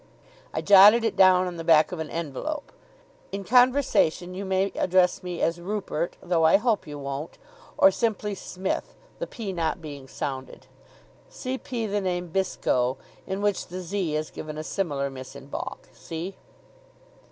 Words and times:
I 0.51 0.61
jotted 0.61 1.03
it 1.05 1.15
down 1.15 1.45
on 1.45 1.57
the 1.57 1.63
back 1.63 1.91
of 1.91 1.99
an 1.99 2.09
envelope. 2.09 2.71
In 3.31 3.43
conversation 3.43 4.33
you 4.33 4.45
may 4.45 4.71
address 4.75 5.21
me 5.21 5.41
as 5.41 5.61
Rupert 5.61 6.17
(though 6.23 6.43
I 6.43 6.57
hope 6.57 6.87
you 6.87 6.97
won't), 6.97 7.37
or 7.77 7.91
simply 7.91 8.33
Smith, 8.33 8.95
the 9.19 9.27
P 9.27 9.53
not 9.53 9.79
being 9.79 10.07
sounded. 10.07 10.65
Cp. 11.29 11.87
the 11.91 12.01
name 12.01 12.29
Zbysco, 12.31 12.97
in 13.27 13.43
which 13.43 13.67
the 13.67 13.79
Z 13.81 14.15
is 14.15 14.31
given 14.31 14.57
a 14.57 14.63
similar 14.63 15.11
miss 15.11 15.35
in 15.35 15.45
baulk. 15.45 15.87
See?" 15.93 16.35